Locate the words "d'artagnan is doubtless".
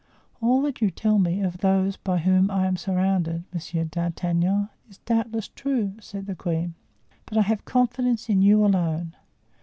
3.83-5.47